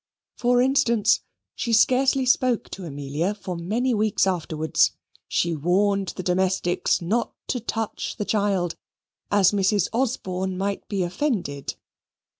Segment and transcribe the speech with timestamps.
[0.35, 1.19] For instance,
[1.53, 4.93] she scarcely spoke to Amelia for many weeks afterwards.
[5.27, 8.73] She warned the domestics not to touch the child,
[9.29, 9.89] as Mrs.
[9.93, 11.75] Osborne might be offended.